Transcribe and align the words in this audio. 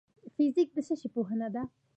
فزیک 0.35 0.69
د 0.75 0.77
څه 0.87 0.93
شي 0.99 1.07
پوهنه 1.15 1.47
ده؟ 1.55 1.63